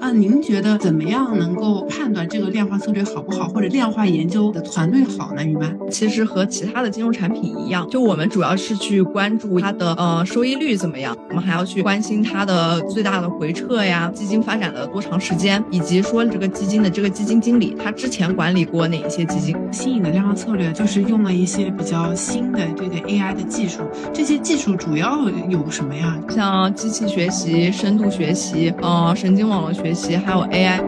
[0.00, 5.42] 啊，您觉得怎么样能够判断这个量化策略好不好，或者量化研究的团队好呢？
[5.42, 19.56] 一般，其实和其他的金融产品一样，就我们主要是去关注它的呃收益率怎么样，我们还要去关心它的最大的回撤呀，基金发展了多长时间，以及说这个基金的这个基金经理他之前管理过哪一些基金。
[19.72, 23.80] 新颖的量化策略就是用了一些比较新的这个 AI 的技术，
[24.12, 26.18] 这些技术主要有什么呀？
[26.28, 30.78] 像机器学习、深度学习、呃神经网络学习，还有 AI。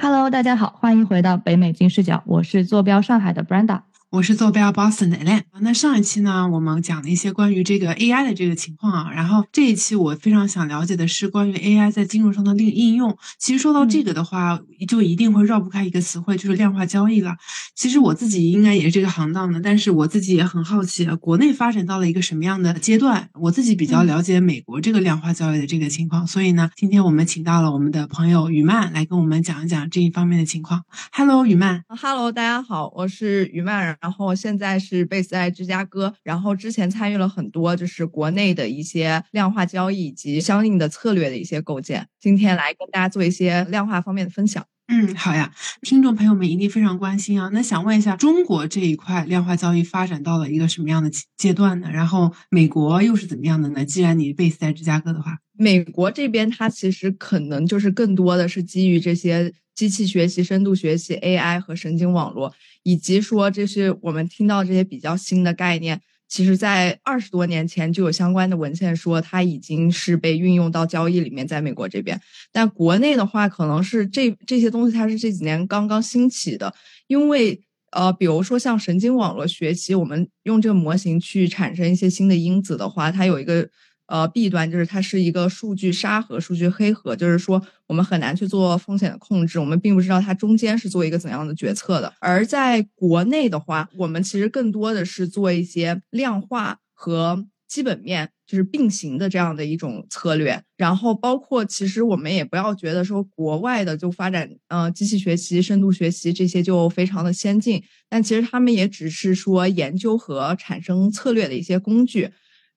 [0.00, 3.82] Hello，大家好，欢迎回到北美金视角，我是坐标上海的 Brenda。
[4.10, 5.44] 我是坐标 Boston 的 Len。
[5.60, 9.12] 那上一期呢，我们讲了一些关于这个 AI 的这个情况啊。
[9.12, 13.16] 然后这一期我非常想了解的是关于 AI 在金融上的应应用。
[13.38, 17.36] 其实说到这个的话，就一定会绕不开一个词汇，就是量化交易了。
[17.76, 23.30] 其实我自己应该也是这个行当的，但是我自己也很好奇，国内发展到了一个什么样的阶段？
[23.34, 30.82] 我自己比较了解美国这个量化交易的这个情况，所以呢，今天我们请到了我们的朋友雨曼来跟我们讲一讲这一方面的情况。
[31.12, 31.84] Hello，雨曼。
[31.88, 33.96] Hello，大家好，我是雨曼。
[34.00, 42.08] 然后现在是 base 在芝加哥，然后之前参与了很多就是国内的一些量化交易以及相应的策略的一些构建。
[42.18, 44.64] 今天来跟大家做一些量化方面的分享。
[44.92, 45.52] 嗯，好呀，
[45.82, 47.48] 听众朋友们一定非常关心啊。
[47.52, 51.88] 那想问一下，中国这一块量化交易发展到了一个什么样的阶段呢？
[51.92, 53.84] 然后美国又是怎么样的呢？
[53.84, 62.52] 既然你 base 在芝加哥的话，美国这边它其实可能就是更多的是基于这些机器学习、深度学习、AI 和神经网络。
[62.82, 66.00] 以及说，这是我们听到这些比较新的概念，
[66.30, 72.18] 其实在二十多年前就有相关的文献说，它已经是被运用到交易里面，在美国这边。
[72.50, 76.72] 但国内的话，可能是这这些东西它是这几年刚刚兴起的，
[77.08, 83.68] 因为呃，比如说像神经网络学习，我们用这个模型去产生一些新的因子的话，它有一个。
[84.10, 92.12] 呃，弊端就是它是一个数据沙盒、数据黑盒，就是说我们很难去做风险的控制，我们并不知道它中间是做一个怎样的决策的。
[92.18, 100.60] 而在国内的话，我们其实更多的是做一些量化和基本面就是并行的这样的一种策略。
[100.76, 112.28] 然后包括其实我们也不要觉得说国外的就发展呃机器学习、深度学习这些就非常的先进，但其实他们也只是说研究和产生策略的一些工具。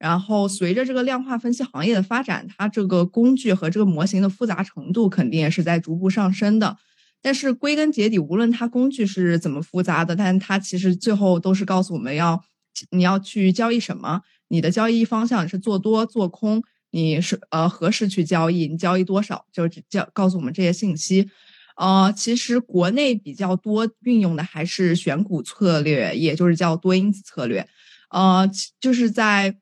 [0.04, 6.76] 然后随着这个量化分析行业的发展，它这个工具和这个模型的复杂程度肯定也是在逐步上升的。
[7.22, 12.44] 但是归根结底，无论它工具是怎么复杂的，但它其实最后都是告诉我们要
[12.90, 21.30] 你要去交易什么，你的交易方向是做多做空，你是呃何时去交易，你交易多少，就是教告诉我们这些信息。
[21.78, 27.66] 呃，其实国内比较多运用的还是选股策略，也就是叫多因子策略。
[28.10, 28.50] 呃，
[28.82, 29.56] 就是在。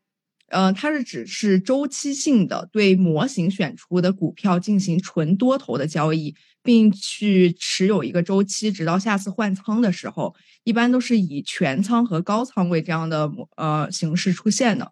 [0.51, 14.91] 呃，它是指是周期性的对模型选出的股票进行纯多头的交易，并去持有一个周期，直到下次换仓的时候，一般都是以全仓和高仓位这样的呃形式出现的。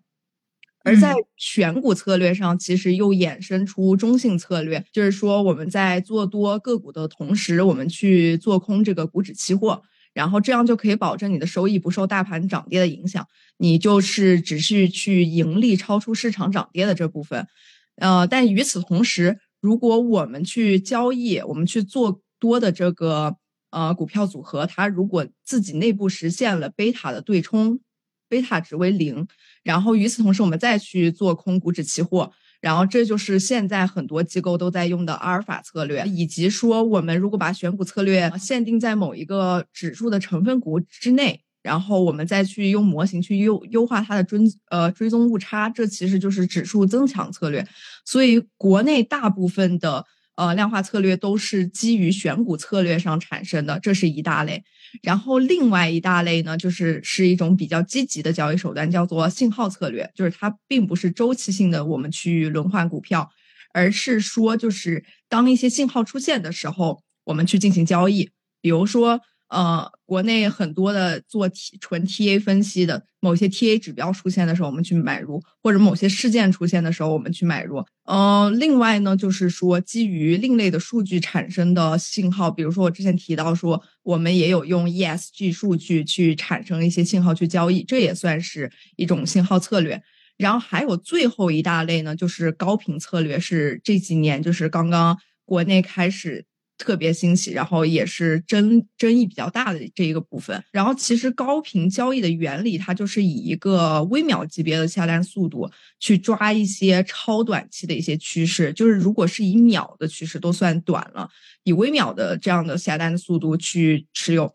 [0.86, 9.84] 而在选股策略上，其实又衍生出中性策略，就是说我们在做多个股的同时，我们去做空这个股指期货。
[10.20, 13.26] 然后这样就可以保证你的收益不受大盘涨跌的影响，
[13.58, 17.48] 你就是只是去盈利超出市场涨跌的这部分，
[17.96, 23.38] 呃，但与此同时，如果我们去交易，我们去做多的这个
[23.70, 27.80] 呃股票组合，它如果自己内部实现了贝塔的对冲，
[28.28, 29.26] 贝塔值为零，
[29.64, 32.34] 然后与此同时，我们再去做空股指期货。
[32.62, 44.40] 然后这就是现在很多机构都在用的阿尔法策略，以及说我们如果把选股策略限定在某一个指数的成分股之内，然后我们再去用模型去优优化它的追
[44.70, 47.68] 呃追踪误差，这其实就是指数增强策略。
[48.06, 50.06] 所以国内大部分的。
[50.40, 54.64] 呃，量化策略都是基于选股策略上产生的，这是一大类。
[55.02, 63.30] 然后另外一大类呢，就是是一种比较积极的交易手段，叫做信号策略，就是它并不是周期性的我们去轮换股票，
[63.74, 68.30] 而是说就是当一些信号出现的时候，我们去进行交易，
[68.62, 69.22] 比如说。
[69.50, 77.84] 呃，国内很多的做 T 纯 TA 分析的，某些 TA 指标出现的时候，我们去买入；或者某些事件出现的时候，我们去买入。
[78.06, 90.00] 呃，另外呢，就是说基于另类的数据产生的信号，比如说我之前提到说，我们也有用 ESG 数据去产生一些信号去交易，这也算是一种信号策略。
[90.38, 96.46] 然后还有最后一大类呢，就是高频策略，是这几年就是刚刚国内开始。
[96.80, 100.64] 特别新奇，然后也是争争议比较大的这一个部分。
[100.72, 111.30] 然后其实高频交易的原理，它就是以一个微秒级别的下单速度去抓一些超短期的一些趋势，就是如果是以秒的趋势都算短了，
[111.64, 114.52] 以微秒的这样的下单的速度去持有。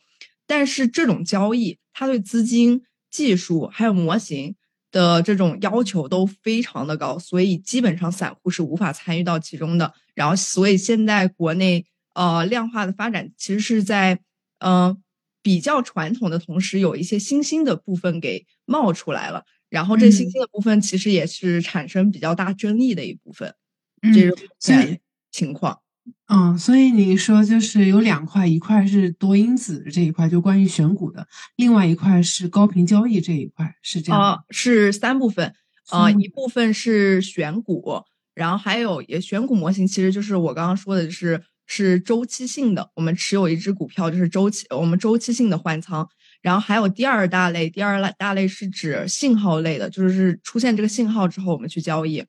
[0.46, 4.56] 但是这种交易，它对资金、技术还有模型
[4.90, 9.92] 的这种要求都非常的高，所以基本上散户是无法参与到其中的。
[10.14, 14.18] 然后，所以现在国内呃量化的发展其实是在
[14.58, 14.96] 呃
[15.42, 19.44] 比较传统的同时，有一些新兴的部分给冒出来了。
[19.68, 23.54] 然后这新兴的部分其实也是产生比较大争议的一部分，
[24.14, 24.38] 这种
[25.30, 25.80] 情况。
[26.28, 31.22] 嗯，所以你说就是有两块，一块是多因子这一块，就关于选股的；
[31.56, 34.20] 另外一块是高频交易这一块，是这样。
[34.20, 35.54] 啊，是三部分。
[35.90, 42.90] 呃，一部分是选股，然后还有也选股模型，其实就是我刚刚说的，是是周期性的。
[42.94, 46.08] 我们持有一只股票就是周期，我们周期性的换仓。
[46.42, 52.22] 然后还有第二大类，第二大类是指信号类的，就是出现这个信号之后，我们去交易。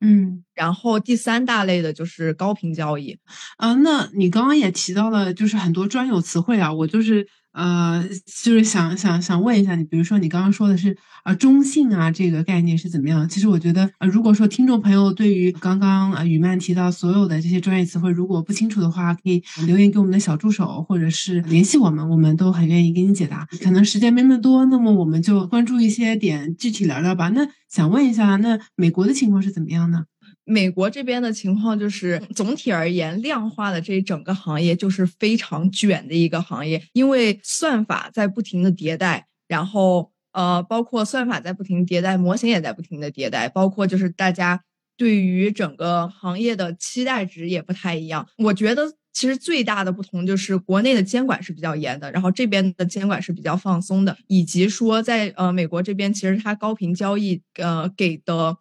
[0.00, 3.18] 嗯，然后第三大类的就是高频交易，
[3.58, 8.04] 啊，那你刚刚也提到了，就是很多专有词汇啊，我就是呃，
[8.42, 13.28] 就是想想想问一下你，比如说你刚刚说的是啊中性啊这个概念是怎么样？
[13.28, 23.46] 其实我觉得，呃，如果说听众朋友对于刚刚啊雨曼提到所有的这些专业词汇如果不清楚的话，可以留言给我们的小助手，或者是联系我们，我们都很愿意给你解答。
[23.62, 27.28] 可能时间没那么多，那么我们就关注一些点，具体聊聊吧。
[27.30, 30.04] 那想问一下，那美国的情况是怎么样呢？
[30.44, 44.60] 美国这边的情况就是，总体而言，量化的这整个行业就是非常卷的一个行业，因为算法在不停的迭代，然后呃，包括算法在不停迭代，模型也在不停的迭代，包括就是大家
[44.96, 48.26] 对于整个行业的期待值也不太一样。
[48.38, 48.82] 我觉得
[49.12, 58.56] 其实最大的不同就是国内的监管是比较严的，然后这边的监管是比较放松的，以及说在呃美国这边，其实它高频交易呃给的。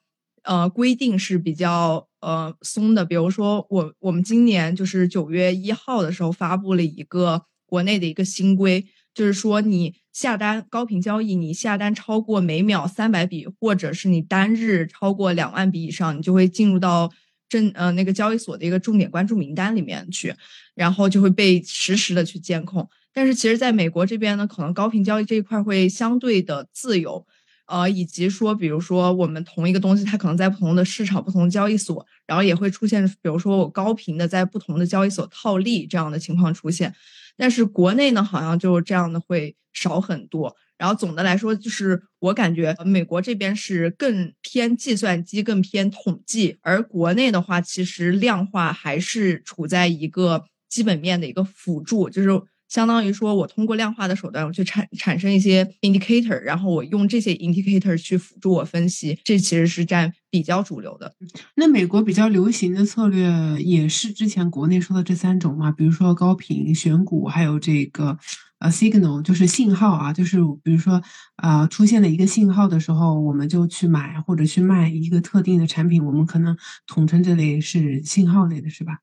[0.50, 17.12] 呃，规定是比较呃松的，比如说我我们今年就是九月一号的时候发布了一个国内的一个新规，就是说你下单高频交易，你下单超过每秒三百笔，或者是你单日超过两万笔以上，你就会进入到
[17.48, 20.34] 证呃那个交易所的一个重点关注名单里面去，
[20.74, 22.90] 然后就会被实时的去监控。
[23.14, 27.28] 但是其实在美国这边呢，可能高频交易这一块会相对的自由。
[27.70, 36.94] 呃，以及说，比如说，我们同一个东西，它可能在不同的市场、不同交易所，然后也会出现，比如说我高频的在不同的交易所套利这样的情况出现。
[37.38, 40.56] 但是国内呢，好像就这样的会少很多。
[40.80, 52.30] 然后总的来说，就是我感觉美国这边是更偏计算机、更偏统计，而国内的话，其实量化还是处在一个基本面的一个辅助，就是。
[52.70, 61.12] 相当于说，我通过量化的手段，我去产产生一些 indicator，然后我用这些 indicator 去辅助我分析，这其实是占比较主流的。
[61.56, 63.28] 那美国比较流行的策略
[63.62, 65.72] 也是之前国内说的这三种嘛？
[65.72, 68.18] 比如说高频选股，还有这个
[68.60, 71.02] 呃 signal，就是信号啊，就是比如说
[71.38, 76.56] 啊出现了一个信号的时候，我们就去买或者去卖一个特定的产品，我们可能
[76.86, 79.00] 统称这类是信号类的，是吧？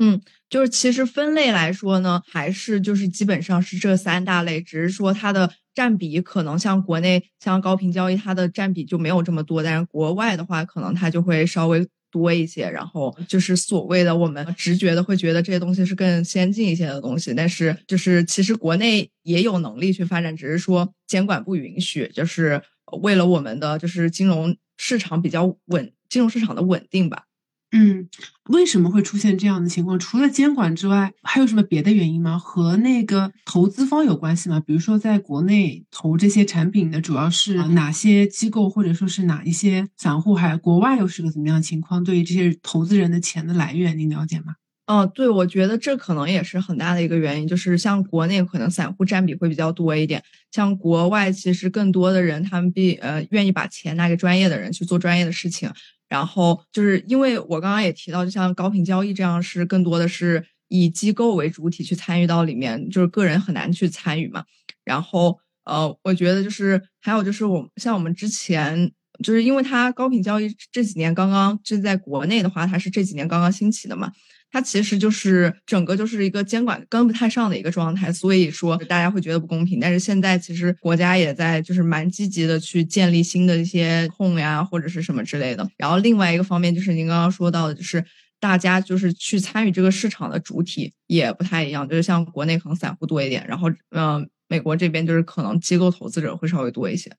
[0.00, 12.70] 嗯，就是其实分类来说呢，还是就是基本上是这三大类，只是说它的占比可能像国内像高频交易，它的占比就没有这么多，但是国外的话，可能它就会稍微多一些。
[12.70, 22.62] 然后就是所谓的我们直觉的会觉得这些东西是更先进一些的东西，但是就是其实国内也有能力去发展，只是说监管不允许，就是
[23.02, 27.24] 为了我们的就是金融市场比较稳，金融市场的稳定吧。
[27.72, 28.08] 嗯，
[28.48, 29.98] 为什么会出现这样的情况？
[29.98, 32.38] 除了监管之外，还有什么别的原因吗？
[32.38, 34.58] 和那个投资方有关系吗？
[34.58, 40.34] 比如说，在国内投这些产品的主要是哪些机构，或者说是哪一些散户？
[40.34, 42.02] 还国外又是个怎么样的情况？
[42.02, 44.54] 对于这些投资人的钱的来源，您了解吗？
[44.86, 55.70] 哦，对，我觉得这可能也是很大的一个原因，就是像国内可能散户占比会比较多一点，像国外其实更多的人他们比呃愿意把钱拿给专业的人去做专业的事情。
[56.08, 64.44] 然后就是因为我刚刚也提到，就像高频交易这样，是更多的是以机构为主体去参与到里面，就是个人很难去参与嘛。
[64.84, 68.90] 然后呃，我觉得就是还有就是我像我们之前，
[69.22, 74.12] 就是因为它高频交易这几年刚刚这在国内的话，它是这几年刚刚兴起的嘛。
[74.50, 79.78] 它其实就是整个就是一个监管跟不太上的一个状态，所以说大家会觉得不公平。
[79.78, 85.68] 但是现在其实国家也在就是蛮积极的去建立新的一些控呀或者是什么之类的。
[85.76, 88.02] 然后另外一个方面就是您刚刚说到的，就是
[88.40, 97.14] 大家就是去参与这个市场的主体也不太一样，就是像国内可能散户多一点，然后嗯，美国这边就是可能机构投资者会稍微多一些。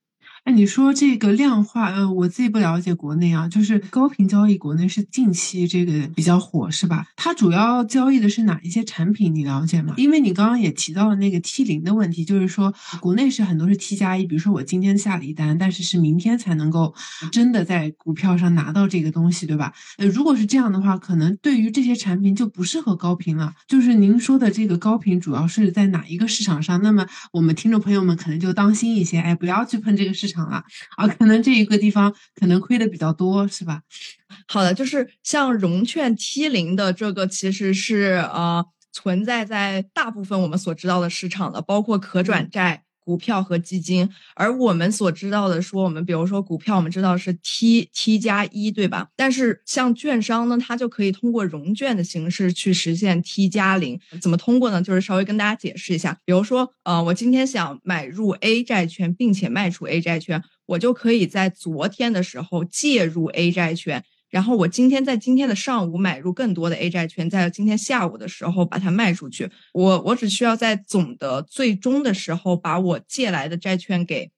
[0.50, 7.06] 哎，你说这个量化，呃，我自己不了解国内啊，就是高频交易，国内是近期这个比较火，是吧？
[7.15, 9.36] 它主要交易的是哪一些产品？
[9.36, 9.94] 你了解吗？
[9.96, 16.96] 因为你刚刚也提到了那个 T 零的问题，就是说国内是很多是 T 加一，比如说我今天下了一单，但是是明天才能够
[17.32, 19.72] 真的在股票上拿到这个东西，对吧？
[20.00, 23.53] 呃，如果是这样的话，可能对于这些产品就不适合高频了。
[23.68, 26.82] 就是您说的这个高频，主要是在哪一个市场上？
[26.82, 30.38] 那么我们听众朋友们可能就当心一些，哎，不要去碰这个市场。
[30.39, 30.63] 场了
[30.98, 33.81] 啊，可能这一个地方可能亏的比较多，是吧？
[34.48, 42.84] 好的，就是像融券 T 零的这个，其实是呃存在在大部分我们所知道的市场的，包括可转债。
[43.10, 49.10] 股票和基金，而我们所知道的说，我们比如说股票，我们知道是 T T 加一对吧？
[49.16, 54.00] 但是像券商呢，它就可以通过融券的形式去实现 T 加零。
[54.22, 54.80] 怎么通过呢？
[54.80, 64.04] 就是稍微跟大家解释一下，比如说，呃，我今天想买入 A 债券，并且卖出 A 债券，我就可以在昨天的时候介入 A 债券。
[64.30, 69.50] 然后我今天在今天的上午买入更多的 A 债券，在今天下午的时候把它卖出去。
[69.74, 74.32] 我我只需要在总的最终的时候把我借来的债券给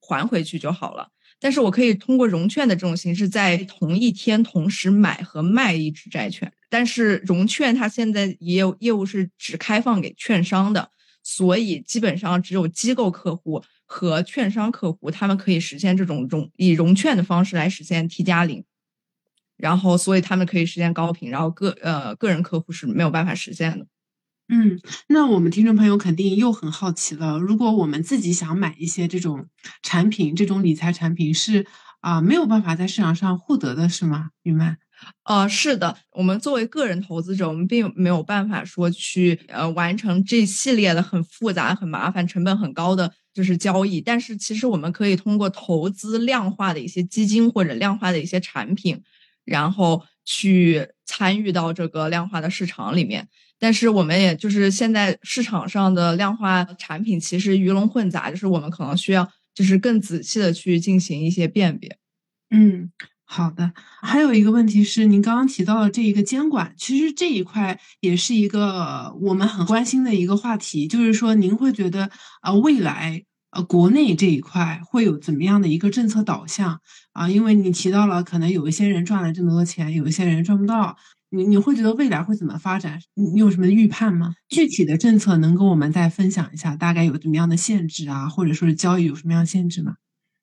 [0.00, 1.08] 还回去就好了。
[1.40, 6.52] 但是我可以通过融券的这种形式，在同一天同时买和卖一只债券。
[6.68, 10.90] 但是融券它现在也有业务是只开放给券商的，
[11.22, 18.64] 所以基本上只有机构客户和券商客户他们可以实现这种融以融券的方式来实现 T 加零。
[19.58, 23.86] 然后，所以他们可以实现高频，然后个呃个人客户是没有办法实现的。
[24.48, 29.46] 嗯，那我们听众朋友肯定又很好奇了，如果我们自己想买一些这种
[29.82, 31.66] 产品，这种理财产品是
[32.00, 34.30] 啊没有办法在市场上获得的，是吗？
[34.44, 34.78] 玉曼？
[35.24, 49.02] 呃，是的，我们作为个人投资者，我们并没有办法说去呃完成这系列的很复杂、很麻烦、成本很高的就是交易，但是其实我们可以通过投资量化的一些基金或者量化的一些产品。
[49.48, 53.26] 然后去参与到这个量化的市场里面，
[53.58, 61.98] 但是我们也就是现在市场上的量化产品其实鱼龙混杂，就是我们可能需要就是更仔细的去进行一些辨别。
[62.50, 62.90] 嗯，
[63.24, 63.72] 好的。
[64.02, 73.24] 还有一个问题是，您刚刚提到的这一个监管，其实这一块也是一个我们很关心的一个话题，就是说您会觉得啊未来。
[73.50, 76.80] 呃，国内这一块会有怎么样的一个政策导向
[77.12, 77.28] 啊？
[77.28, 80.96] 因为你提到了，可能有一些人赚了这么多钱，有一些人赚不到。
[81.30, 82.98] 你你会觉得未来会怎么发展？
[83.14, 84.34] 你有什么预判吗？
[84.48, 89.96] 具体的政策能跟我们再分享一下，大概有怎么样的限制啊，或者说是交易有什么样限制吗？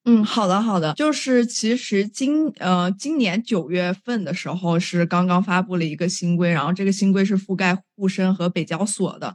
[0.04, 9.34] 嗯，好的好的，就是其实今呃今年九月份的时候是刚刚发布了一个新规，然后这个新规是覆盖沪深和北交所的。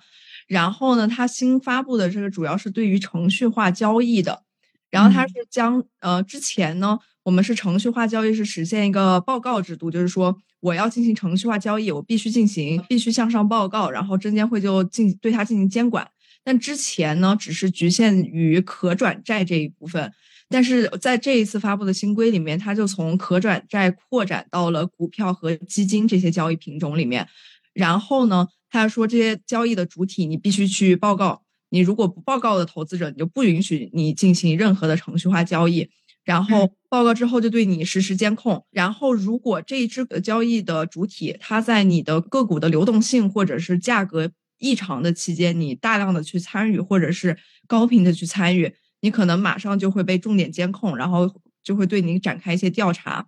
[0.52, 4.44] 然后呢，它新发布的这个主要是对于程序化交易的，
[4.90, 16.06] 然后它是将呃之前呢，我们是程序化交易是实现一个报告制度，就是说我要进行程序化交易，我必须进行必须向上报告，然后证监会就进对它进行监管。
[16.44, 20.12] 但之前呢，只是局限于可转债这一部分，
[20.50, 27.26] 但是在这一次发布的新规里面，它就从可转债扩展到了股票和基金这些交易品种里面，
[27.74, 28.50] 然后呢。
[28.72, 31.44] 他说：“这些交易的主体，你必须去报告。
[31.70, 35.90] 你如果不报告的投资者，你就不允许你进行任何的程序化交易。
[36.24, 38.66] 然后报告之后，就对你实时监控。
[38.72, 47.38] 然后，如果这一只交易的主体，它在你的个股的流动性或者是价格异常的期间，你大量的去参与，或者是
[47.68, 51.30] 高频的去参与，你可能马上就会被重点监控，然后
[51.64, 53.28] 就会对你展开一些调查。”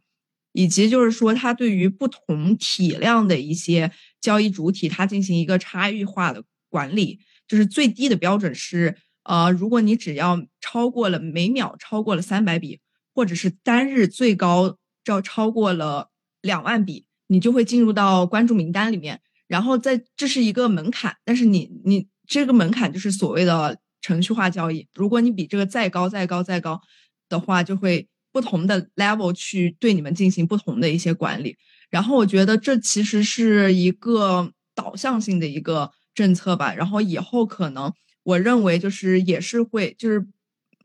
[0.53, 3.91] 以及就是说，它对于不同体量的一些
[4.21, 7.19] 交易主体，它进行一个差异化的管理。
[7.47, 12.79] 就是最低的标准是，呃，如果你只要超过了每秒超过了三百笔，
[13.13, 16.09] 或者是单日最高要超过了
[16.41, 19.21] 两万笔，你就会进入到关注名单里面。
[19.47, 24.87] 然后在这是一个门槛，但是你你这个门槛就是所谓的程序化交易。
[24.93, 26.81] 如果你比这个再高再高再高
[27.27, 28.07] 的话，就会。
[28.33, 31.55] 不同的 level 去对你们进行不同的一些管理，
[31.91, 36.73] 然后我觉得这其实是一个导向性的一个政策吧。
[36.73, 40.25] 然后以后可能我认为就是也是会就是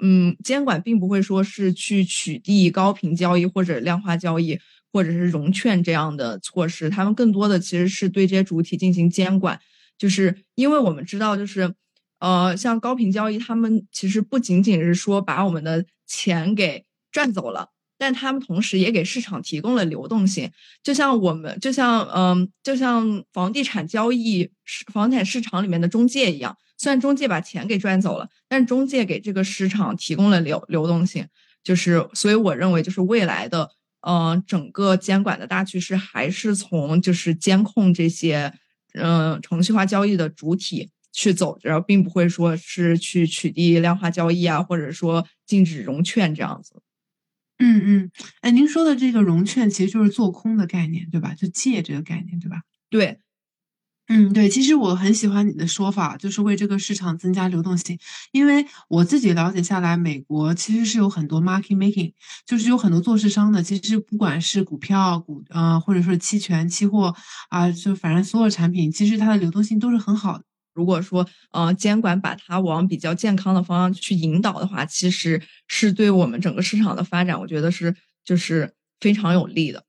[0.00, 4.60] 嗯，监管并不会说是去取缔高频交易或者量化交易
[4.92, 9.58] 或者是融券这样的措施，他们更多的其实是对这些主体进行监管。
[9.96, 11.74] 就是因为我们知道，就是
[12.18, 16.84] 呃，像高频交易，他们其实不仅仅是说把我们的钱给。
[17.10, 20.50] 赚走了，但他们同时也给市场提供了流动性。
[20.82, 31.26] 就像我们，就像嗯，就像房地产交易市、房地产市场里面的中介一样，虽然中介把钱给赚走了，但中介给这个市场提供了流流动性。
[31.64, 33.68] 就是，所以我认为，就是未来的，
[34.06, 38.54] 嗯，整个监管的大趋势还是从就是监控这些，
[38.94, 46.80] 嗯，程序化交易的主体去走，然后并不会说是去取缔量化交易啊，或者说禁止融券这样子。
[47.60, 48.10] 嗯嗯，
[48.40, 51.34] 哎，您说的这个融券其实就是做空的概念，对吧？
[51.34, 52.62] 就借这个概念，对吧？
[52.90, 53.18] 对。
[54.10, 57.98] 嗯，对，其实我很喜欢你的说法，就是为这个市场增加流动性。
[58.32, 62.14] 因为我自己了解下来，美国其实是有很多 market making，
[62.46, 63.62] 就是有很多做市商的。
[63.62, 67.14] 其实不管是股票、股呃，或者说期权、期货
[67.50, 70.44] 啊，就反正所有产品，其实它的流动性都是很好的。
[70.78, 77.92] 如果说呃监管把它往比较健康的方向去引导的话，其实是对我们整个市场的发展，我觉得是
[78.24, 79.82] 就是非常有利的。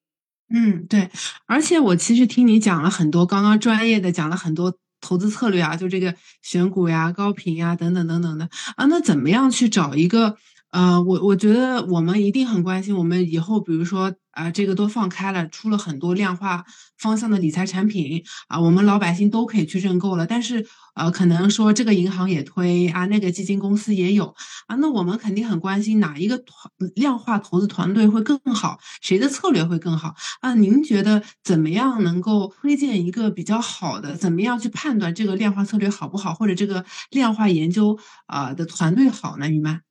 [0.50, 1.12] 嗯，对，
[1.46, 10.38] 而且我其实听你讲了很多，刚刚专业的讲了很多投资策略啊，就这个选股呀、高频呀等等等等的啊，那怎么样去找一个？
[10.72, 16.64] 呃，我我觉得我们一定很关心，我们以后比如说啊，这个都放开了，出了很多量化
[17.00, 20.28] 方向的理财产品啊，我们老百姓都可以去认购了。
[20.28, 24.36] 但是呃，可能说这个银行也推啊，那个基金公司也有
[24.68, 30.54] 啊，那我们肯定很关心哪一个团量化投资团队会更好，谁的策略会更好啊？
[30.54, 34.16] 您觉得怎么样能够推荐一个比较好的？
[34.16, 37.98] 怎么样去判断这个量化策略好不好，或者这个量化研究
[38.28, 39.50] 啊的团队好呢？
[39.50, 39.82] 于曼？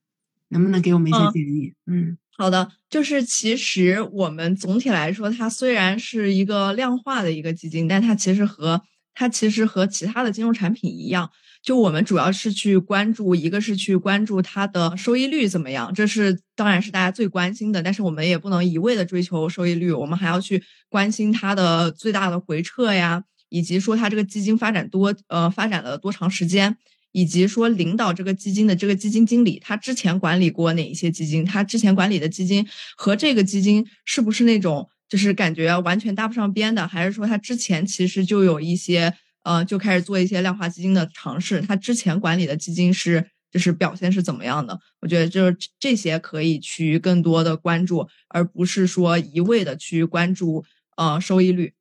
[0.49, 1.75] 能不能给我们一些建议？
[1.87, 8.83] 嗯，好的，就是其实我们总体来说，它虽然是一个量化的一个基金，但它其实和
[9.15, 11.31] 它其实和其他的金融产品一样，
[11.63, 26.77] 就我们主要是去关注，一个是去关注它的收益率怎么样，这是当然是大家最关心的，但是我们也不能一味的追求收益率，我们还要去关心它的最大的回撤呀，以及说它这个基金发展多呃发展了多长时间。
[27.19, 31.45] 以及说领导这个基金的这个基金经理，他之前管理过哪一些基金？
[31.45, 32.65] 他之前管理的基金
[32.97, 36.87] 和这个基金是不是那种就是感觉完全搭不上边的？
[36.87, 41.61] 还是说他之前其实就有一些呃就开始做一些量化基金的尝试？
[41.61, 44.79] 他之前管理的基金是就是表现是怎么样的？
[45.01, 50.65] 我觉得就是这些可以去更多的关注，而不是说一味的去关注
[50.97, 51.73] 呃收益率。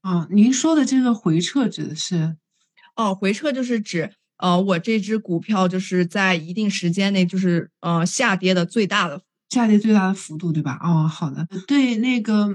[0.00, 2.36] 啊，您说的这个回撤指的是？
[2.96, 10.78] 哦，回撤就是指，呃，我这只股票就是在一定时间内，就是呃下跌的最大的下跌最大的幅度，对吧？
[10.82, 11.46] 哦，好的。
[11.66, 12.48] 对，那个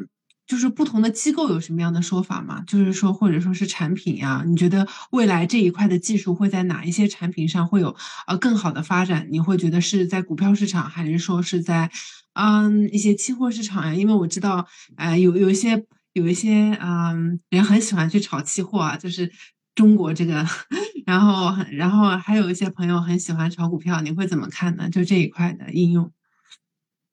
[0.47, 2.63] 就是不同的机构有什么样的说法吗？
[2.67, 4.43] 就是说，或者说是产品呀？
[4.45, 7.95] 你觉得未来这一块的技术会在哪一些产品上会有
[8.27, 9.27] 呃更好的发展？
[9.29, 11.91] 你会觉得是在股票市场，还是说是在
[12.33, 13.93] 嗯一些期货市场呀？
[13.93, 19.29] 因为我知道，呃，有有一些有一些嗯人很喜欢去炒期货啊，就是。
[19.75, 20.45] 中国这个，
[21.05, 24.89] 然后然后还有一些朋友很喜欢炒股票，你会怎么看呢？
[24.89, 26.09] 就这一块的应用，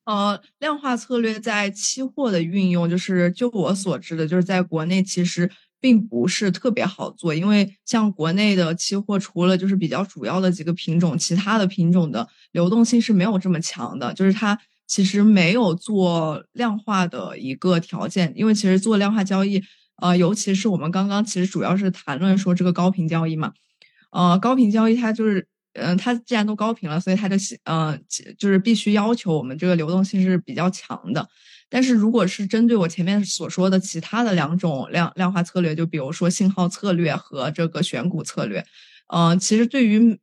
[0.05, 19.62] 呃，量化策略在期货的运用，就是就我所知的，就是在国内其实并不是特别好做，因为像国内的期货，除了就是比较主要的几个品种，其他的品种的流动性是没有这么强的，就是它其实没有做量化的一个条件，因为其实做量化交易。
[19.96, 23.52] 呃，尤其是我们刚刚其实主要是谈论说这个高频交易嘛，
[24.11, 27.98] 呃，高频交易它就是，嗯，它既然都高频了，所以它就，呃，
[28.38, 31.28] 就是必须要求我们这个流动性是比较强的。
[31.68, 38.64] 但是如果是针对我前面所说的其他的两种量量化策略，就比如说信号策略和这个选股策略，
[39.14, 40.18] 嗯，其实对于，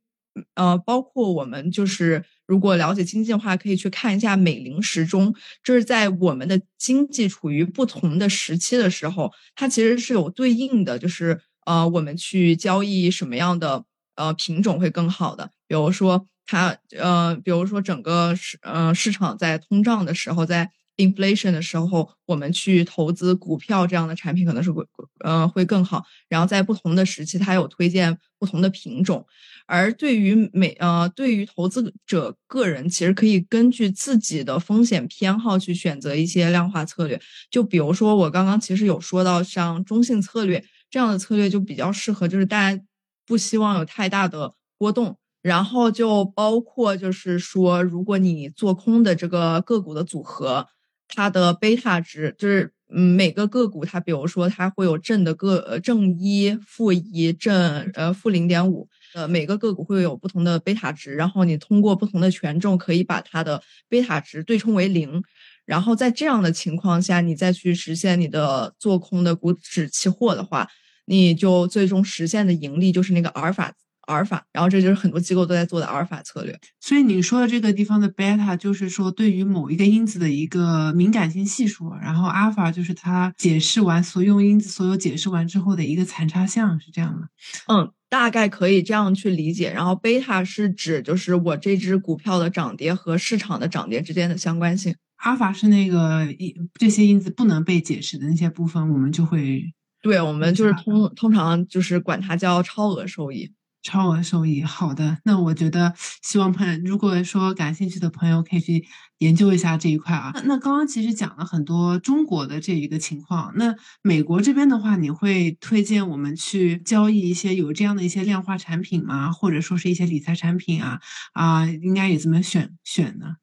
[0.56, 2.24] 呃，包括我们就是。
[2.50, 13.86] 如果了解经济的话，可以去看一下美林时钟，就是在我们的经济处于不同的时期的时候，它其实是有对应的，就是呃，我们去交易什么样的
[14.16, 15.52] 呃品种会更好的。
[15.68, 24.86] 比如说它呃，比如说整个市呃市场在通胀的时候，在 inflation 的时候，我们去投资股票这样的产品可能是会
[25.24, 26.04] 呃会更好。
[26.28, 29.26] 然后在不同的时期，它有推荐不同的品种。
[29.66, 37.22] 而对于每呃，对于投资者个人，其实可以根据自己的风险偏好去选择一些量化策略。
[37.50, 42.82] 就比如说，我刚刚其实有说到，像中性策略这样的策略就比较适合，就是大家
[43.26, 45.18] 不希望有太大的波动。
[45.42, 50.68] 然后就包括就是说，如果你做空的这个个股的组合，
[51.10, 58.88] 它的贝塔值就是嗯，每个个股它，比如说它会有正的个正一、负一、正呃负零点五。
[59.16, 65.24] 呃，每个个股会有不同的贝塔值，然后你通过不同的权重可以把它的贝塔值对冲为零，
[65.66, 70.68] 然后在这样的情况下，你再去实现你的做空的股指期货的话，
[71.06, 73.74] 你就最终实现的盈利就是那个阿尔法。
[74.10, 76.60] 阿尔法，然后这就是很多机构都在做的阿尔法策略。
[76.82, 87.28] 所以你说的这个地方的贝塔，就是说对于某一个因子的一个敏感性系数，然后阿尔法就是它解释完所有因子所有解释完之后的一个残差项，是这样吗？
[87.68, 89.72] 嗯，大概可以这样去理解。
[89.72, 94.96] 然后贝塔是指就是我这只股票的涨跌和市场的涨跌之间的相关性。
[95.18, 99.62] 阿尔法是那个因这些因子不能被解释的那些部分，我们就会
[100.02, 103.52] 对我们就是通通常就是管它叫超额收益。
[103.82, 108.86] 超额收益，好的，那我觉得希望朋友，如果说感兴趣的朋友可以去
[109.20, 110.34] 研究一下这一块啊。
[110.46, 119.32] 那刚刚其实讲了很多中国的这一个情况，那美国这边的话，你会推荐我们去交易一些有这样的一些量化产品吗？
[119.32, 121.00] 或者说是一些理财产品啊？
[121.34, 123.36] 啊，应该也怎么选选呢？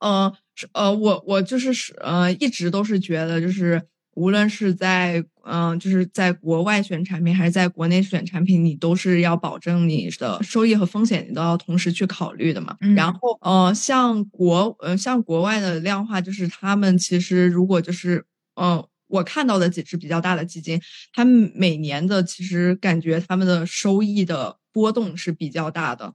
[0.00, 0.32] 呃，
[0.72, 3.82] 呃，我我就是是呃，一直都是觉得就是。
[4.14, 12.76] 无论是在嗯，就是在国外选产品还是在国内选产品，你都是要保证你的收益和风险，你都要同时去考虑的嘛。
[12.94, 18.24] 然后呃，像国呃像国外的量化，就是他们其实如果就是
[18.60, 20.80] 嗯，我看到的几只比较大的基金，
[21.12, 26.14] 他们每年的其实感觉他们的收益的波动是比较大的，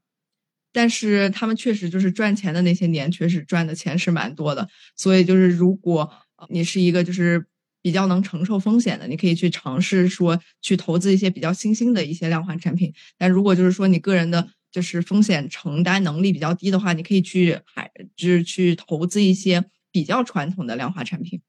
[0.72, 4.70] 但是他们确实就是赚钱的那些年，确实赚的钱是蛮多的。
[4.96, 6.10] 所以就是如果
[6.48, 7.46] 你是一个就是。
[7.88, 12.94] 比较能承受风险的，你可以去尝试说去投资一些比较新兴的一些量化产品。
[13.18, 21.40] 但如果就是说你个人的就是风险承担能力比较低的话，你可以去还就是去投资一些比较传统的量化产品。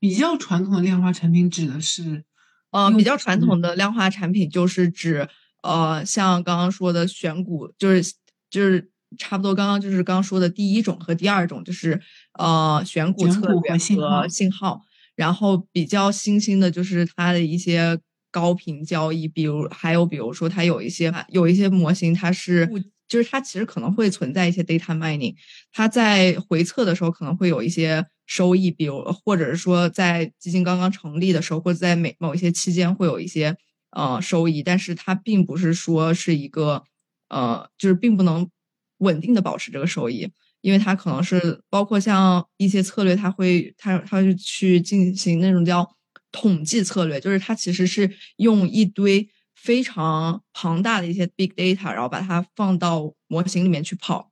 [0.00, 2.24] 比较传统的量化产品指的是，
[2.70, 5.28] 呃，比较传统的量化产品就是指
[5.62, 8.14] 呃，像刚刚说的选股，就是
[8.48, 12.00] 就是差不多刚刚就是刚刚说的第一种和第二种，就是
[12.38, 13.76] 呃选股策略
[14.08, 14.80] 和信号。
[15.16, 17.98] 然后比较新兴的就是它的一些
[18.30, 22.68] 高频交易，比如还有比如说它有一些有一些模型，它是
[23.06, 25.34] 就是它其实可能会存在一些 data mining，
[25.72, 33.56] 它在回测的时候可能会有一些收益，比如或者是说在基金刚刚成立的时候，或者在每某一些期间会有一些
[33.90, 36.82] 呃收益，但是它并不是说是一个
[37.28, 38.50] 呃就是并不能
[38.98, 40.32] 稳定的保持这个收益。
[40.64, 45.86] 因为它可能是包括像一些策略，它会它它是去进行那种叫
[46.32, 54.30] 统计策略，就是它其实是用一堆非常庞大的一些 big data，然后把它放到模型里面去跑，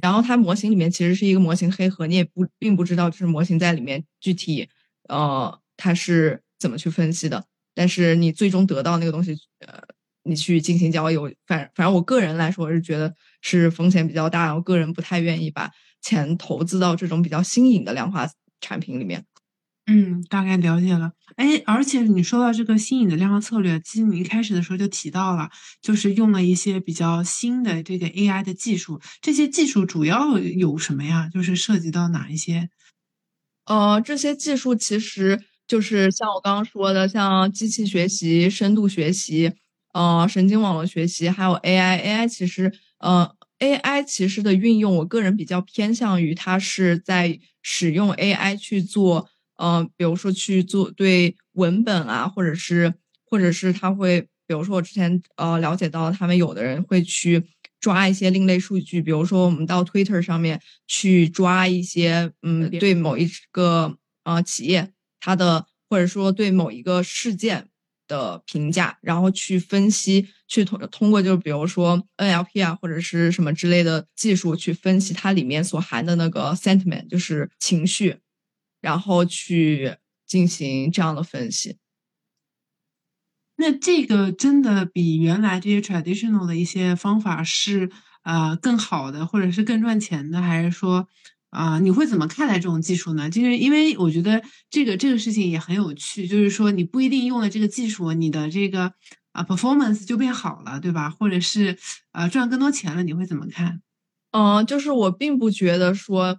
[0.00, 4.68] 然后它模型里面其实是一个模型黑盒，你也不并不知道就是模型在里面具体
[5.08, 9.82] 呃它是怎么去分析的，但是你最终得到那个东西，呃，
[10.24, 13.14] 你去进行交易，反反正我个人来说是觉得。
[13.44, 15.68] 是风险比较大，我个人不太愿意把
[16.00, 18.24] 钱投资到这种比较新颖的量化
[18.60, 19.24] 产品里面。
[19.88, 21.10] 嗯，大概了解了。
[21.34, 29.00] 哎，而且你说到这个新颖的量化策略，其实你一开始的时候就提到了，就是用了一些比较新的这个 AI 的技术。
[29.20, 31.28] 这些技术主要有什么呀？
[31.34, 32.68] 就是涉及到哪一些？
[33.66, 39.52] 呃，这些技术其实就是像我刚刚说的，像机器学习、深度学习、
[39.92, 42.02] 呃，神经网络学习，还有 AI。
[42.02, 42.72] AI 其实。
[42.98, 43.28] 呃
[43.58, 57.42] ，AI 其实的运用，我个人比较偏向于它是在使用 AI 去做，呃，比如说去做对文本啊，或者是或者是他会，比如说我之前呃了解到，他们有的人会去
[57.80, 67.66] 抓一些另类数据，比如说我们到 Twitter 上面去抓一些，嗯，对某一个呃企业它的，或者说对某一个事件。
[68.12, 78.18] 的评价，然后去分析，去通通过就比如说 NLP 啊，或者是什么之类的技术去分析它里面所含的那个 sentiment，就是情绪，
[78.82, 79.96] 然后去
[80.26, 81.78] 进行这样的分析。
[83.56, 91.08] 那这个真的比原来这些 traditional 的一些方法是啊更好的，或者是更赚钱的，还是说？
[91.52, 93.28] 啊，你会怎么看待这种技术呢？
[93.28, 98.90] 就是因为我觉得这个这个事情也很有趣，就是说你不一定用了这个技术，你的这个
[99.32, 101.10] 啊 performance 就变好了，对吧？
[101.10, 101.76] 或者是
[102.12, 103.82] 呃赚更多钱了，你会怎么看？
[104.30, 106.38] 嗯，就是我并不觉得说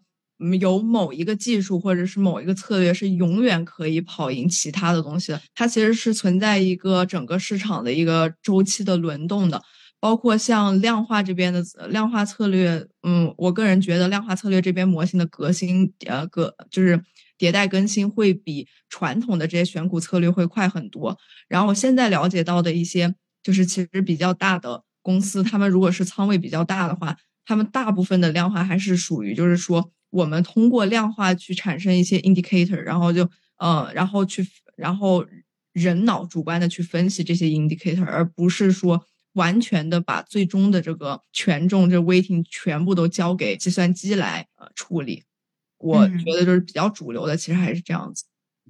[0.60, 9.62] 有某一个技术或者是某一个策略是永远可以跑赢其他的东西的，它其实是存在一个整个市场的一个周期的轮动的。
[10.04, 17.02] 包括像量化这边的量化策略，嗯，我个人觉得量化策略这边模型的革新，呃，革就是
[17.39, 21.18] 迭代更新会比传统的这些选股策略会快很多。
[21.48, 35.26] 然后我现在了解到的一些就是其实比较大的公司，他们如果是仓位比较大的话，他们大部分的量化还是属于就是说，我们通过量化去产生一些 indicator，然后就呃，然后去然后
[35.72, 39.02] 人脑主观的去分析这些 indicator，而不是说
[39.34, 45.24] 完全的把最终的这个权重这 weighting 全部都交给计算机来呃处理。
[45.78, 48.24] 我觉得就是比较主流的，其实还是这样子。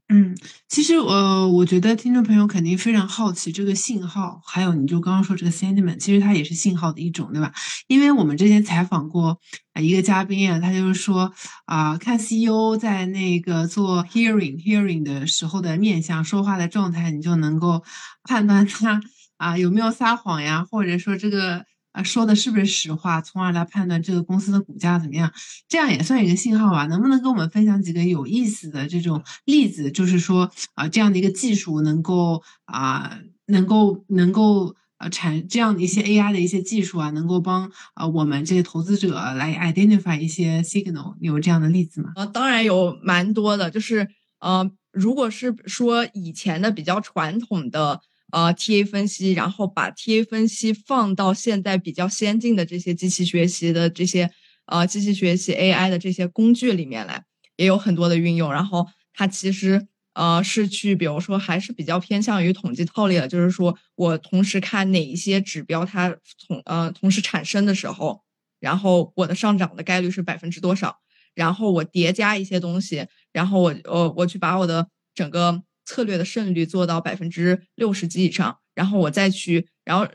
[0.10, 0.36] 嗯，
[0.68, 7.54] 其实呃，我觉得听众朋友肯定非常好奇这个信号，还有你就刚刚说这个 sentiment，其实它也是信号的一种，对吧？
[7.88, 9.40] 因为我们之前采访过
[9.74, 11.32] 啊一个嘉宾啊，他就是说
[11.66, 17.84] 啊，看 CEO 在那个做 hearing hearing 的时候的面相、说话的状态，你就能够
[18.24, 19.00] 判断他
[19.44, 21.66] 啊有没有撒谎呀，或者说这个。
[21.94, 25.32] 啊，说的是不是实话，从而来判断这个公司的股价怎么样？
[25.70, 26.88] 这样也算一个信号吧？
[26.88, 29.92] 能不能跟我们分享几个有意思的这种例子？
[29.92, 42.14] 就是说啊，这样的一个技术能够啊，能够能够呃产这样的一些 AI 的一些技术啊，能够帮啊我们这些投资者来 identify 一些 signal，有这样的例子吗？
[42.16, 48.02] 啊，当然有蛮多的，就是呃，如果是说以前的比较传统的。
[48.34, 54.32] 呃，TA 分析，然后把 TA 分析放到现在比较先进的这些机器学习的这些
[54.66, 57.24] 呃机器学习 AI 的这些工具里面来，
[57.58, 58.52] 也有很多的运用。
[58.52, 66.10] 然后它其实呃是去，比如说还是比较偏向于统计套利的，就是说我同时看哪一些指标它
[66.48, 68.24] 同呃同时产生的时候，
[68.60, 70.98] 然后我的上涨的概率是百分之多少，
[71.36, 75.62] 然后我叠加一些东西，然后我我我去把我的整个。
[75.86, 80.08] 策略的胜率做到百分之六十及以上，然后我再去，然后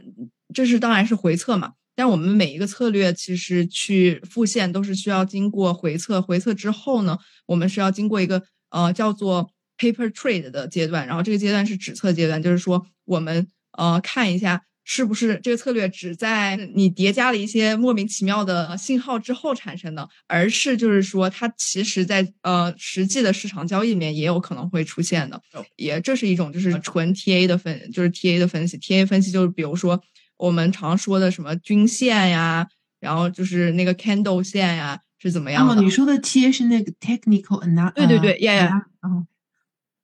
[0.54, 1.72] 这是当然是回测嘛。
[1.94, 14.62] 但我们每一个策略其实去复现都是需要经过回测，回测之后呢，我们是要经过一个呃叫做 paper trade 的阶段，然后这个阶段是纸测阶段，就是说我们呃看一下。
[14.90, 25.38] 是不是这个策略只在你叠加了一些莫名其妙的信号之后产生的，而是就是说它其实在呃实际的市场交易里面也有可能会出现的，
[25.76, 28.78] 也这是一种就是纯 TA 的分，就是 TA 的分析。
[28.78, 30.02] TA 分析就是比如说
[30.38, 32.66] 我们常说的什么均线呀，
[32.98, 35.82] 然后就是那个 candle 线呀是怎么样的？
[35.82, 37.92] 你说的 TA 是那个 technical analysis？
[37.92, 39.26] 对对对，呀呀，然后。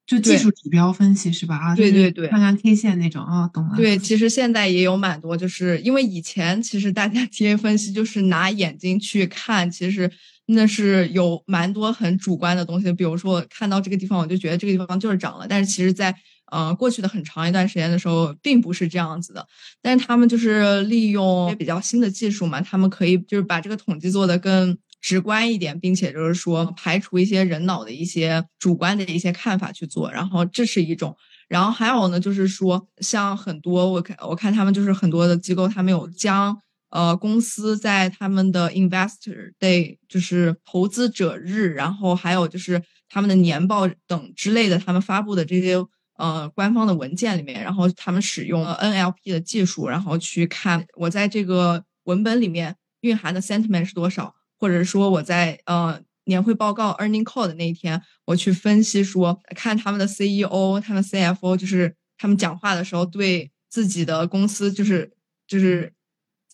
[0.07, 1.57] 就技术指标分析是吧？
[1.57, 3.75] 啊，对对对，看看 K 线那种啊，懂了。
[3.75, 10.11] 对，其实现在也有蛮多，就是因为以前其实大家 TA 分析就是拿眼睛去看，其实
[10.47, 12.93] 那是有蛮多很主观的东西。
[12.93, 16.15] 比如说看到这个地方，我就觉得这个地方就是涨了，但是其实在
[16.53, 19.47] 呃过去的很长一段时间的时候，并不是这样子的。
[19.81, 24.77] 但是他们就是利用比较新的技术嘛，他们可以就是把这个统计做的更。
[25.05, 31.15] 直观一点，并且就是说排除一些人脑的一些主观的一些看法去做，然后这是一种。
[31.47, 45.77] 然后还有呢，就是说像很多我看我看他们就是很多的机构，他们有将呃公司在他们的 Investor Day，就是投资者日，然后还有就是他们的年报等之类的，他们发布的这些
[46.17, 54.35] 呃官方的文件里面，然后他们使用了 NLP 的技术，然后去看我在这个文本里面蕴含的 sentiment 是多少。
[54.65, 65.13] 或者说我在呃年会报告 earning call 的那一天，我去分析说，看他们的 CEO、他们 CFO，就是他们讲话的时候对自己的公司就是
[65.47, 65.93] 就是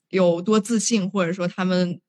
[0.08, 2.00] 有多自信，或者说他们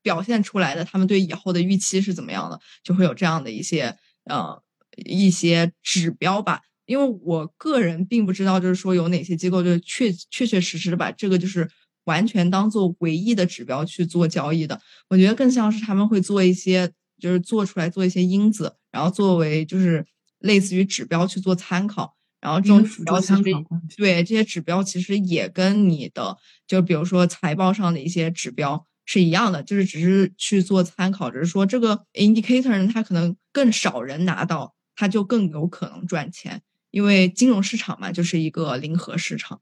[0.00, 4.62] 表现出来的他们对以后的预期是怎么样的，就会有这样的一些呃
[5.04, 6.62] 一些指标吧。
[6.86, 11.70] 因为我个人并不知道，就是说有哪些机构就确确确实实的把这个就是。
[12.04, 20.04] 完全当做唯一的指标去做交易的，我觉得更像是他们会做一些，就是做出来做一些因子，然后作为就是
[20.40, 23.64] 类似于指标去做参考，然后这种指标参考
[23.96, 26.36] 对这些指标其实也跟你的
[26.66, 39.60] 就比如说财报上的一些指标是一样的，就是只是去做参考，只是说这个 indicator 呢，它可能更少人拿到，它就更有可能赚钱，因为金融市场嘛，就是一个零和市场。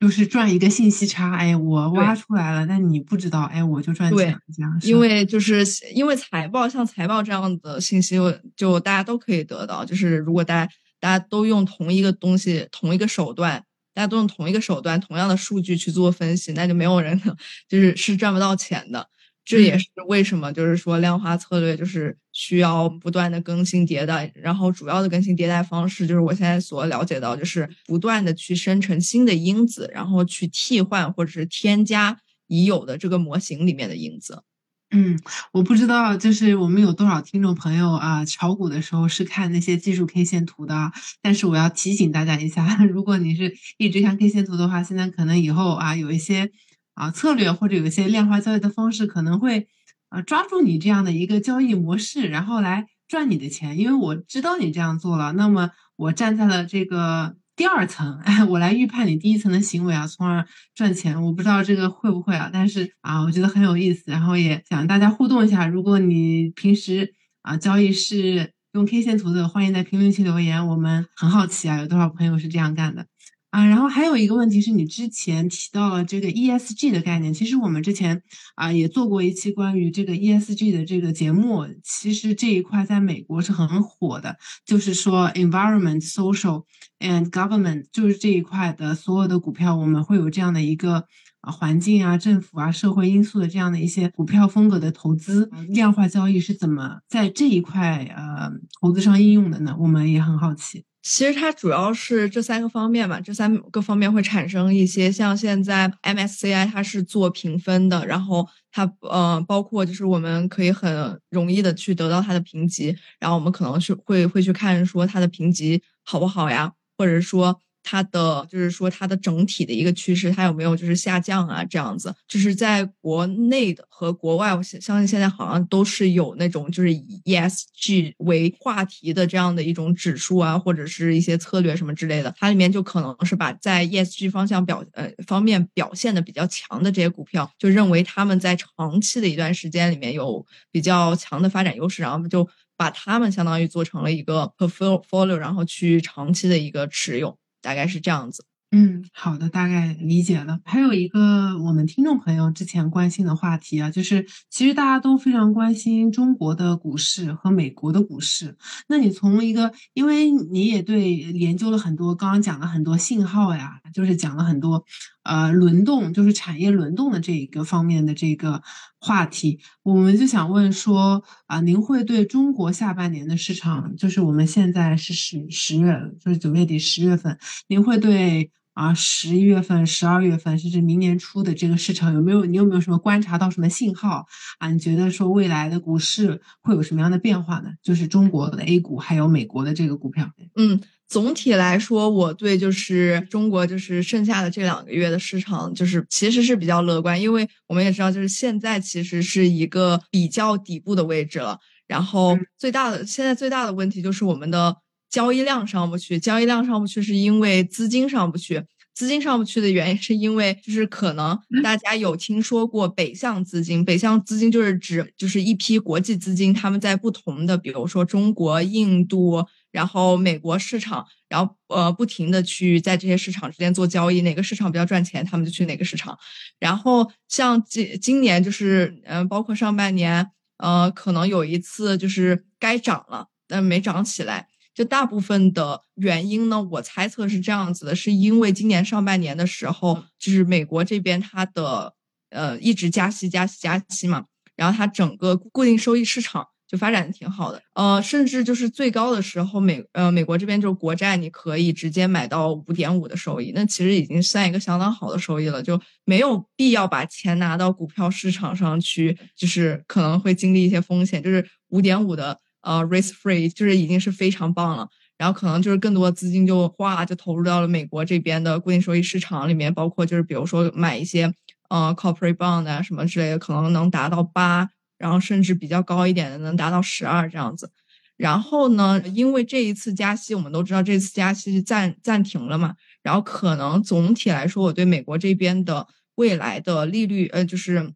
[0.00, 4.80] 就是赚一个信息差，哎，我挖出来了，但你不知道，哎，我就赚钱这样。
[4.82, 5.62] 因为就是
[5.94, 8.16] 因为财报，像财报这样的信息，
[8.56, 9.84] 就大家都可以得到。
[9.84, 17.20] 就是如果大家大家都用同一个东西、同一个手段，大家都用同一个手段、同样的数据去做分析，那就没有人
[17.68, 19.06] 就是是赚不到钱的。
[19.44, 34.42] 这也是为什么，就是说量化策略就是需要不断的更新迭代，然后主要的更新迭代方式就是我现在所了解到，就是不断的去生成新的因子，然后去替换或者是添加已有的这个模型里面的因子。
[34.90, 35.20] 嗯，
[35.52, 40.90] 我不知道，就是我们有多少听众朋友啊，炒股的时候是看那些技术 K 线图的。
[41.20, 46.50] 但是我要提醒大家一下， 如果你是一直看 K 线图的话，现在可能以后啊有一些
[46.94, 49.68] 啊策略或者有一些量化交易的方式，可能会
[50.10, 53.78] 啊抓住你这样的一个交易模式，然后来赚你的钱。
[53.78, 57.36] 因为我知道你这样做了，那么我站在了这个。
[57.56, 61.22] 第二层，哎， 我来预判你第一层的行为啊，从而赚钱。
[61.22, 65.66] 我不知道这个会不会啊，但是啊，我觉得很有意思，然后也想大家互动一下。
[65.66, 73.04] 如果你平时啊交易是用 K 线图的，欢迎在评论区留言，我们很好奇啊，有多少朋友是这样干的。
[73.50, 78.22] 啊，然后还有一个问题是你之前提到了这个 ESG 的概念，其实我们之前
[78.54, 86.62] 啊也做过一期关于这个 ESG 的这个节目，其实这一块在美国是很火的，就是说 environment、social
[87.00, 91.06] and government，就是这一块的所有的股票，我们会有这样的一个
[91.40, 98.48] 啊环境啊、政府啊、社会因素的这样的一些股票风格的投资，量化交易是怎么在这一块呃
[98.80, 99.74] 投资上应用的呢？
[99.80, 100.84] 我们也很好奇。
[101.02, 117.58] 其实它主要是这三个方面吧，这三个方面会产生一些，像现在 MSCI 它是做评分的，然后它呃包括就是我们可以很容易的去得到它的评级，然后我们可能去会会去看说它的评级好不好呀，或者说。
[117.82, 121.64] 它的就是说，它的整体的一个趋势，它有没有就是下降啊？
[121.64, 132.34] 这样子，就是在国内的和国外，我相相信现在好像都是有那种就是以 ESG 为话题的这样的一种指数啊，或者是一些策略什么之类的。
[132.38, 147.36] 它里面就可能是把在 ESG 方向表呃方面表现的比较强的这些股票，就认为他们在长期的一段时间里面有比较强的发展优势，然后就把他们相当于做成了一个 portfolio，然后去长期的一个持有。
[147.60, 148.44] 大概是这样子。
[148.72, 150.60] 嗯，好的，大概理解了。
[150.64, 158.56] 还有一个我们听众朋友之前关心的话题啊，就是其实大家都非常关心中国的股市和美国的股市。
[158.86, 164.84] 那你从一个，因为你也对研究了很多，刚刚讲了很多信号呀，就是讲了很多，
[165.22, 168.62] 呃，轮动，就是产业轮动的这一个方面的这个
[168.98, 178.50] 话题，我们就想问说啊，您会对中国下半年的市场，就是我们现在是十十月，就是九月底十月份，您会对？
[178.72, 182.46] 啊，十一月份、十二月份，甚至明年初的这个市场有没有？
[182.46, 184.24] 你有没有什么观察到什么信号
[184.58, 184.70] 啊？
[184.70, 187.72] 你觉得说未来的股市会有什么样的变化呢？
[187.82, 190.30] 就是中国的 A 股还有美国的这个股票。
[190.56, 190.80] 嗯，
[191.10, 201.58] 总体来说，我对就是中国就是剩下的这两个月的市场，就是其实是比较乐观，因为我们也知道，就是现在其实是一个比较底部的位置了。
[201.86, 204.76] 然后最大的现在最大的问题就是我们的。
[205.10, 208.62] 交易量上不去，交易量上不去，是因为资金上不去。
[208.94, 226.18] 资金上不去的原因，是因为就是可能大家有听说过北向资金，北向资金就是指就是一批国际资金，他们在不同的，比如说中国、印度，然后美国市场，然后呃不停的去在这些市场之间做交易，哪个市场比较赚钱，他们就去哪个市场。
[226.58, 234.48] 然后像今今年就是嗯，包括上半年，呃，可能有一次就是该涨了，但没涨起来。
[234.72, 241.92] 就大部分的原因呢，我猜测是这样子的，是因为今年上半年的时候，就是美国这边它的
[242.30, 244.24] 呃一直加息加息加息嘛，
[244.56, 262.38] 然后它整个固定收益市场就发展的挺好的，呃，甚至就是最高的时候，美呃美国这边就是国债你可以直接买到五点五的收益，那其实已经算一个相当好的收益了，就没有必要把钱拿到股票市场上去，就是可能会经历一些风险，就是五点五的。
[262.62, 271.32] 呃，risk free 就是已经是非常棒了，然后可能就是更多资金就哗就投入到了美国这边的固定收益市场里面，包括就是比如说买一些
[271.70, 274.68] 呃 corporate bond 啊什么之类的，可能能达到八，
[275.00, 277.72] 然后甚至比较高一点的能达到十二这样子。
[278.16, 287.92] 然后呢，因为这一次加息，我们都知道这次加息是暂暂停了嘛，然后可能总体来说，我对美国这边的未来的利率，呃，就是。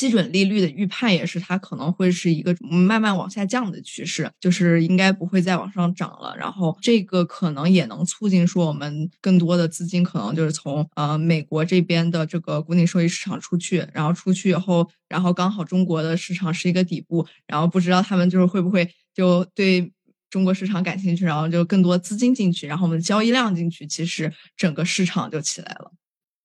[0.00, 6.34] 基准利率的预判也是，它可能会是一个慢慢往下降的趋势，就是应该不会再往上涨了。
[6.38, 19.92] 然后这个可能也能促进说我们更多的资金可能就是从呃美国这边的这个固定收益市场出去，然后出去以后，然后刚好中国的市场是一个底部，然后不知道他们就是会不会就对
[20.30, 25.92] 中国市场感兴趣，然后就更多资金进去，然后我们交易量进去，其实整个市场就起来了。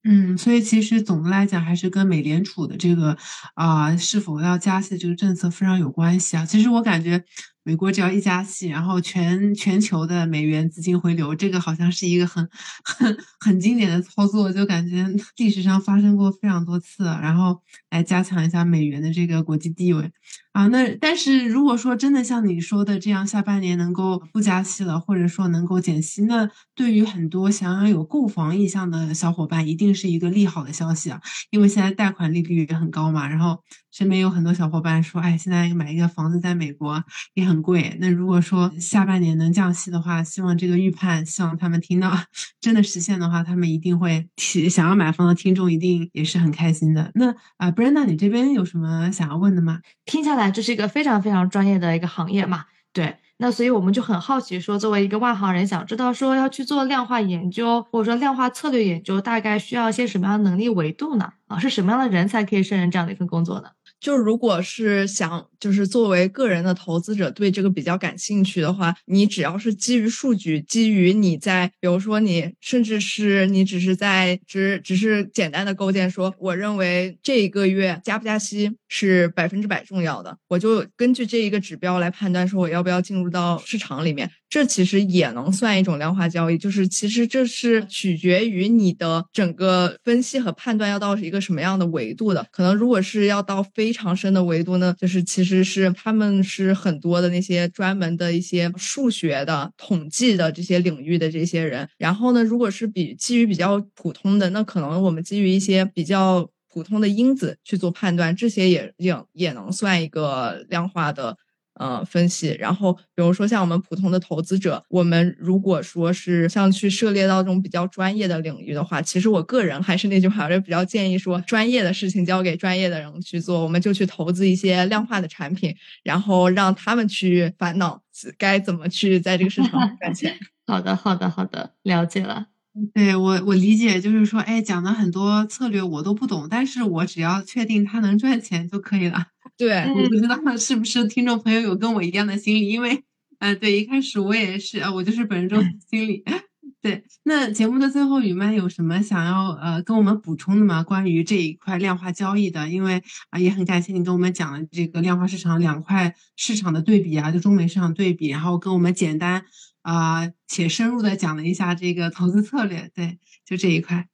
[0.08, 3.18] 嗯，所以其实总的来讲，还是跟美联储的这个
[3.56, 6.46] 啊是否要加息这个政策非常有关系啊。
[6.46, 7.24] 其实我感觉
[7.64, 12.48] 美国只要一加息，然后全全球的美元资金回流，这个好像是一个很
[12.84, 15.08] 很很经典的操作，就感觉
[15.38, 17.60] 历史上发生过非常多次，然后
[17.90, 20.12] 来加强一下美元的这个国际地位。
[20.56, 31.20] 啊，那但是如果说真的像你说的这样，下半年能够不加息了，或者说能够减息，那对于很多想要有购房意向的小伙伴，一定是一个利好的消息啊。
[31.50, 37.04] 因为现在贷款利率也很高嘛，然后身边有很多小伙伴说，哎，现在买一个房子在美国
[37.34, 37.98] 也很贵。
[38.00, 42.18] 那如果说下半年能降息的话，希望这个预判，希望他们听到
[42.62, 47.12] 真的实现的话，他们一定会提想要买房的听众一定也是很开心的。
[47.14, 49.82] 那啊，Brenda，你这边有什么想要问的吗？
[50.06, 52.66] 听下来，这是一个非常非常专业的一个行业嘛？
[52.94, 61.34] 对，那所以我们就很好奇，说作为一个外行人，想知道说要去做量化研究，或者说量化策略研究，大概需要一些什么样的能力维度呢？
[61.48, 63.70] 啊，是什么样的人才可以胜任这样的一份工作呢？
[64.00, 84.30] 就如果是想，就是作为个人的投资者对这个比较感兴趣的话，你只要是基于数据，基于你在，比如说你甚至是你只是在只只是简单的构建说，我认为这一个月加不加息是百分之百重要的，我就根据这一个指标来判断说我要不要进入到市场里面。
[84.56, 92.48] 这其实也能算一种量化交易，就是其实这是取决于你的整个分析和判断要到一个什么样的维度的。
[92.54, 101.90] 可能如果是要到非常深的维度呢，就是其实是他们是很多的那些专门的一些数学的统计的这些领域的这些人。
[101.98, 111.36] 然后呢，如果是比基于比较普通的，那可能我们基于一些比较普通的因子去做判断，这些也也也能算一个量化的。
[111.76, 128.02] 呃，分析，然后比如说像我们普通的投资者，我们如果说是像去涉猎到这种比较专业的领域的话，其实我个人还是那句话，我就比较建议说，专业的事情交给专业的人去做，我们就去投资一些量化的产品，然后让他们去烦恼
[128.38, 130.34] 该怎么去在这个市场赚钱。
[130.68, 132.48] 好的，好的，好的，了解了。
[132.94, 139.28] 对我，我理解就是说，哎，讲的很多策略我都不懂，但是我只要确定它能赚钱就可以了。
[139.58, 143.04] 对，我不知道是不是听众朋友有跟我一样的心理，因为，
[143.40, 146.24] 呃，对，一开始我也是，呃，我就是本人这种心理。
[146.82, 150.84] 对，那节目的最后，雨曼有什么想要呃跟我们补充的吗？
[150.84, 159.46] 关于这一块量化交易的，因为啊，也很感谢你跟我们讲了这个量化市场两块市场的对比啊，就中美市场对比，然后跟我们简单
[159.82, 162.92] 啊且深入的讲了一下这个投资策略。
[162.94, 164.08] 对，就这一块。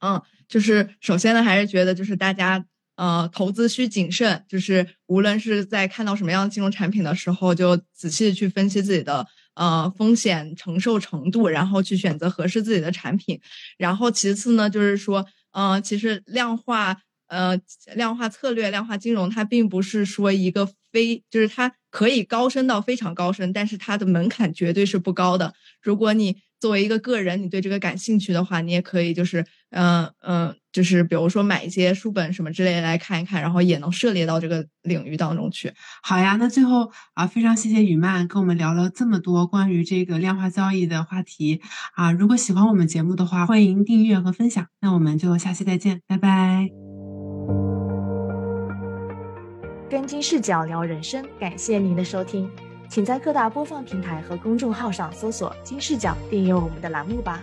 [0.00, 2.64] 嗯，就是首先呢，还是觉得就是大家。
[3.00, 13.40] 呃，投资需谨慎，就是无论是在看到什么样的金融产品的时候，就仔细的去分析自己的呃风险承受程度，然后去选择合适自己的产品。
[13.78, 16.94] 然后其次呢，就是说，呃，其实量化
[17.28, 17.58] 呃
[17.94, 25.54] 量化策略、量化金融，它并不是说一个非，就是它可以高深到非常高深，但是它的门槛绝对是不高的。
[25.80, 35.72] 如果你作为一个个人，你对这个感兴趣的话，你也可以就是，嗯嗯，就是比如说买一些书本什么之类的来看一看，然后也能涉猎到这个领域当中去。
[36.02, 41.60] 好呀，那最后啊，非常谢谢雨曼跟我们聊了这么多关于这个量化交易的话题
[41.94, 42.12] 啊。
[42.12, 44.66] 如果喜欢我们节目的话，欢迎订阅和分享。
[44.80, 46.68] 那我们就下期再见，拜拜。
[49.90, 52.48] 跟金视角聊人生，感谢您的收听。
[52.88, 57.42] 请在各大播放平台和公众号上搜索“金视角”，订阅我们的栏目吧。